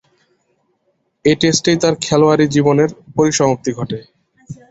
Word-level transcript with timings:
এ 1.25 1.33
টেস্টেই 1.41 1.77
তার 1.81 1.93
খেলোয়াড়ী 2.01 2.45
জীবনের 2.47 2.89
পরিসমাপ্তি 3.15 3.71
ঘটে। 3.73 3.99